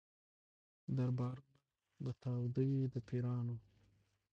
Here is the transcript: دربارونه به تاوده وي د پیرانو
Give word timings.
دربارونه 0.97 1.57
به 2.03 2.11
تاوده 2.21 2.63
وي 2.69 2.81
د 2.93 2.95
پیرانو 3.07 3.55